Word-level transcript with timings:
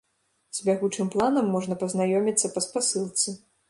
З 0.59 0.63
бягучым 0.69 1.13
планам 1.17 1.53
можна 1.59 1.79
пазнаёміцца 1.87 2.47
па 2.59 2.69
спасылцы. 2.71 3.41